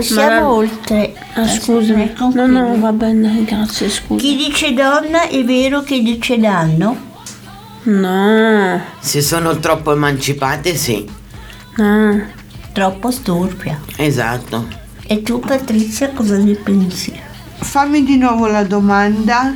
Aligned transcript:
Passiamo 0.00 0.40
Ma- 0.40 0.50
oltre. 0.52 1.14
Ah, 1.34 1.46
scusami. 1.46 2.02
Eh, 2.02 2.14
No, 2.34 2.46
no, 2.46 2.78
va 2.78 2.92
bene, 2.92 3.44
grazie, 3.44 3.88
scusa. 3.88 4.20
Chi 4.20 4.36
dice 4.36 4.72
donna 4.72 5.28
è 5.28 5.44
vero 5.44 5.82
che 5.82 6.00
dice 6.02 6.38
danno? 6.38 7.08
No, 7.82 8.80
Se 9.00 9.22
sono 9.22 9.58
troppo 9.58 9.92
emancipate, 9.92 10.74
sì. 10.76 11.08
no. 11.76 12.38
Troppo 12.72 13.10
storpia. 13.10 13.80
Esatto. 13.96 14.68
E 15.06 15.22
tu 15.22 15.40
Patrizia 15.40 16.10
cosa 16.10 16.36
ne 16.36 16.54
pensi? 16.54 17.12
Fammi 17.58 18.04
di 18.04 18.16
nuovo 18.16 18.46
la 18.46 18.62
domanda. 18.62 19.54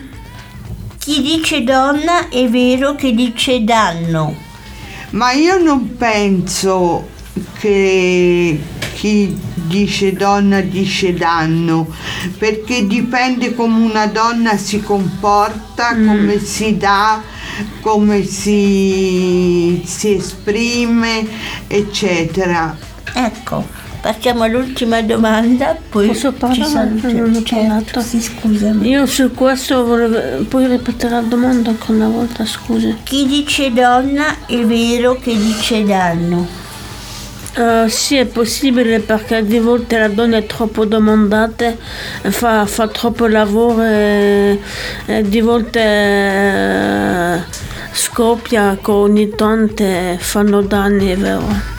Chi 0.99 1.23
dice 1.23 1.63
donna 1.63 2.29
è 2.29 2.49
vero 2.49 2.95
che 2.97 3.13
dice 3.15 3.63
danno? 3.63 4.35
Ma 5.11 5.31
io 5.33 5.59
non 5.63 5.97
penso 5.97 7.07
che 7.59 8.61
chi 8.95 9.37
dice 9.55 10.13
donna 10.13 10.61
dice 10.61 11.15
danno, 11.15 11.89
perché 12.39 12.87
dipende 12.87 13.55
come 13.55 13.85
una 13.85 14.07
donna 14.07 14.57
si 14.57 14.81
comporta, 14.81 15.97
come 15.97 16.39
si 16.39 16.77
dà, 16.77 17.21
come 17.81 18.25
si, 18.25 19.83
si 19.85 20.15
esprime, 20.15 21.27
eccetera. 21.67 22.77
Ecco, 23.15 23.67
partiamo 24.01 24.45
all'ultima 24.45 25.03
domanda, 25.03 25.77
poi 25.89 26.09
Posso 26.09 26.33
parlare? 26.33 26.91
Non 27.13 27.35
ho 27.35 27.43
parlato. 27.49 28.01
Sì, 28.01 28.21
scusami. 28.21 28.89
Io 28.89 29.07
su 29.07 29.33
questo 29.33 29.85
volevo... 29.85 30.45
Puoi 30.45 30.67
ripetere 30.67 31.15
la 31.15 31.21
domanda 31.21 31.71
ancora 31.71 32.07
una 32.07 32.09
volta, 32.09 32.45
scusi? 32.45 32.97
Chi 33.03 33.27
dice 33.27 33.73
donna 33.73 34.47
è 34.47 34.59
vero 34.65 35.17
che 35.17 35.37
dice 35.37 35.85
danno? 35.85 36.63
Eh, 37.57 37.89
sì, 37.89 38.17
è 38.17 38.27
possibile 38.27 38.99
perché 38.99 39.45
di 39.45 39.61
volte 39.61 39.97
la 39.99 40.09
donna 40.09 40.39
è 40.39 40.47
troppo 40.47 40.85
domandata, 40.85 41.73
fa, 42.23 42.67
fa 42.67 42.89
troppo 42.89 43.29
lavoro 43.29 43.81
e, 43.83 44.59
e 45.07 45.23
di 45.23 45.41
volte 45.41 45.81
eh, 45.81 47.43
scoppia 47.93 48.77
che 48.83 48.91
ogni 48.91 49.29
tanto 49.31 49.85
fanno 50.19 50.63
danni, 50.63 51.13
è 51.13 51.17
vero. 51.17 51.74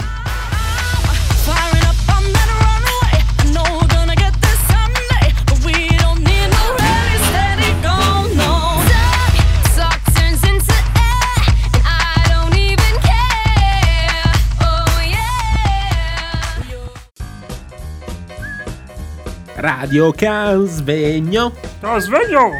Radio 19.78 20.10
Casvegno. 20.10 21.52
Sveglio! 21.98 22.50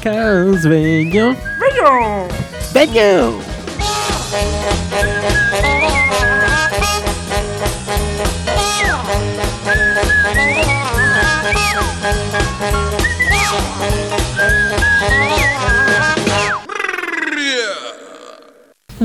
Casvegno. 0.00 1.36
Sveglio! 1.58 2.26
Svegno. 2.70 3.36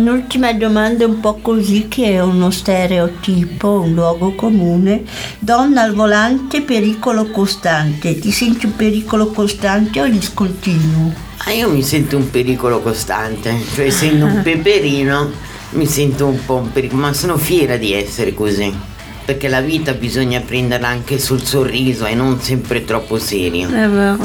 Un'ultima 0.03 0.52
domanda 0.52 1.06
un 1.06 1.22
po' 1.22 1.36
così 1.36 1.88
che 1.88 2.16
è 2.16 2.22
uno 2.22 2.52
stereotipo, 2.52 3.80
un 3.80 3.94
luogo 3.94 4.36
comune. 4.36 5.03
Donna 5.40 5.84
al 5.84 5.94
volante, 5.94 6.62
pericolo 6.62 7.28
costante. 7.28 8.19
Ti 8.19 8.30
senti 8.30 8.66
un 8.66 8.75
pericolo 8.75 9.28
costante 9.28 10.02
o 10.02 10.08
discontinuo? 10.09 11.14
Ma 11.46 11.53
io 11.53 11.69
mi 11.69 11.81
sento 11.81 12.18
un 12.18 12.30
pericolo 12.30 12.81
costante, 12.81 13.58
cioè 13.74 13.86
essendo 13.86 14.25
un 14.25 14.41
peperino 14.44 15.31
mi 15.69 15.88
sento 15.88 16.28
un 16.28 16.44
po' 16.46 16.56
un 16.56 16.74
pericolo, 16.74 17.03
ma 17.03 17.14
sono 17.14 17.38
fiera 17.38 17.78
di 17.78 17.94
essere 17.94 18.34
così. 18.34 18.75
Perché 19.24 19.47
la 19.47 19.62
vita 19.62 19.94
bisogna 19.94 20.41
prenderla 20.41 20.90
anche 20.90 21.18
sul 21.18 21.41
sorriso 21.46 22.06
e 22.06 22.14
non 22.14 22.41
sempre 22.41 22.84
troppo 22.84 23.18
serio. 23.18 23.70
È 23.70 23.88
vero. 23.88 24.18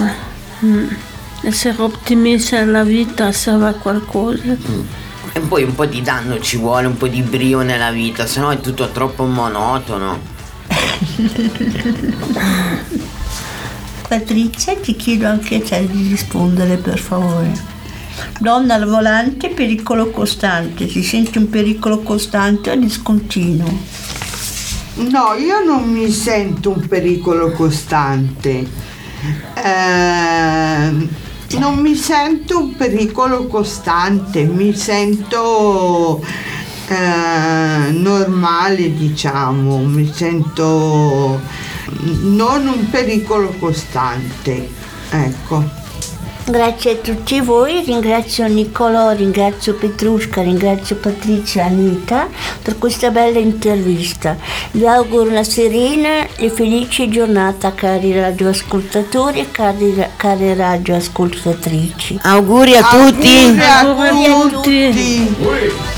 Mm. 0.65 0.89
Essere 1.43 1.81
ottimista 1.81 2.59
nella 2.59 2.83
vita 2.83 3.31
serve 3.31 3.69
a 3.69 3.75
qualcosa. 3.75 5.07
E 5.33 5.41
poi 5.41 5.63
un 5.63 5.75
po' 5.75 5.87
di 5.87 6.03
danno 6.03 6.41
ci 6.41 6.57
vuole, 6.57 6.87
un 6.87 6.97
po' 6.97 7.09
di 7.09 7.23
brio 7.23 7.63
nella 7.63 7.91
vita, 7.91 8.27
sennò 8.27 8.51
è 8.51 8.61
tutto 8.61 8.89
troppo 8.91 9.25
monotono. 9.25 10.37
Patrizia, 14.09 14.75
ti 14.77 14.97
chiedo 14.97 15.27
anche 15.27 15.57
a 15.57 15.61
te 15.61 15.87
di 15.87 16.09
rispondere 16.09 16.77
per 16.77 16.99
favore. 16.99 17.77
Donna 18.41 18.75
al 18.75 18.87
volante, 18.87 19.51
pericolo 19.51 20.11
costante. 20.11 20.87
Ti 20.87 21.03
senti 21.03 21.39
un 21.39 21.51
pericolo 21.51 22.01
costante 22.01 22.71
o 22.71 22.77
discontinuo? 22.77 24.07
No, 24.95 25.35
io 25.35 25.63
non 25.65 25.91
mi 25.91 26.11
sento 26.11 26.71
un 26.71 26.87
pericolo 26.89 27.53
costante. 27.53 28.67
Ehm, 29.55 31.09
non 31.57 31.79
mi 31.79 31.95
sento 31.95 32.59
un 32.59 32.77
pericolo 32.77 33.47
costante, 33.47 34.45
mi 34.45 34.75
sento 34.75 36.23
eh, 36.89 37.91
normale, 37.93 38.95
diciamo, 38.95 39.79
mi 39.79 40.13
sento 40.13 41.41
non 42.01 42.67
un 42.67 42.91
pericolo 42.91 43.55
costante. 43.59 44.69
Ecco. 45.11 45.88
Grazie 46.51 46.93
a 46.93 46.97
tutti 46.97 47.43
voi, 47.43 47.83
ringrazio 47.85 48.47
Niccolò, 48.47 49.13
ringrazio 49.13 49.75
Petrusca, 49.75 50.41
ringrazio 50.41 50.97
Patrizia 50.97 51.65
e 51.65 51.67
Anita 51.67 52.27
per 52.63 52.79
questa 52.79 53.11
bella 53.11 53.39
intervista. 53.39 54.35
Vi 54.71 54.87
auguro 54.87 55.29
una 55.29 55.45
serena 55.45 56.27
e 56.37 56.49
felice 56.49 57.11
giornata 57.11 57.75
cari 57.75 58.19
radioascoltatori 58.19 59.41
e 59.41 59.51
cari, 59.51 59.95
care 60.17 60.55
radioascoltatrici. 60.55 62.21
Auguri 62.23 62.77
a 62.77 62.83
tutti! 62.83 63.29
Auguri 63.37 63.61
a 63.61 63.79
Auguri 63.81 64.25
a 64.25 64.49
tutti. 64.49 65.98